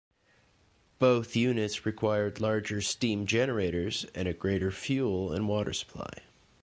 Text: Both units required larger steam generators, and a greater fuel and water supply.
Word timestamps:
Both 0.97 1.35
units 1.35 1.85
required 1.85 2.39
larger 2.41 2.81
steam 2.81 3.27
generators, 3.27 4.03
and 4.15 4.27
a 4.27 4.33
greater 4.33 4.71
fuel 4.71 5.31
and 5.31 5.47
water 5.47 5.73
supply. 5.73 6.11